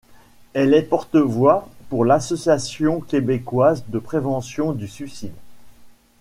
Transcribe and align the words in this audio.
Elle 0.53 0.73
est 0.73 0.81
porte-voix 0.81 1.69
pour 1.89 2.05
l'Association 2.05 3.01
Québécoise 3.01 3.85
de 3.87 3.99
prévention 3.99 4.71
du 4.73 4.87
suicide. 4.87 5.35